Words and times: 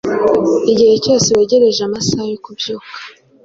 igihe 0.71 0.93
cyose 1.03 1.27
wegereje 1.37 1.81
amasaha 1.87 2.25
yo 2.31 2.37
kubyuka 2.43 2.89